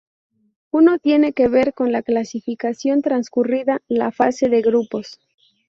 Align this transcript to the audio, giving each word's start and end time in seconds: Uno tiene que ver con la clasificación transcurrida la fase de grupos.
Uno 0.71 0.97
tiene 0.97 1.31
que 1.33 1.47
ver 1.47 1.75
con 1.75 1.91
la 1.91 2.01
clasificación 2.01 3.03
transcurrida 3.03 3.83
la 3.87 4.11
fase 4.11 4.49
de 4.49 4.63
grupos. 4.63 5.19